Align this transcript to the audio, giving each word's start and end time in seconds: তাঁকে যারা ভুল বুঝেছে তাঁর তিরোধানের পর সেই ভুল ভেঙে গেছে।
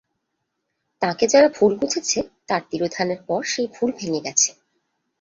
তাঁকে 1.01 1.25
যারা 1.27 1.47
ভুল 1.49 1.71
বুঝেছে 1.79 2.19
তাঁর 2.47 2.61
তিরোধানের 2.71 3.19
পর 3.27 3.41
সেই 3.43 3.67
ভুল 3.75 3.89
ভেঙে 3.97 4.21
গেছে। 4.25 4.49